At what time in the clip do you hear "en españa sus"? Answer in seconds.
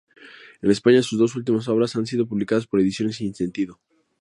0.63-1.19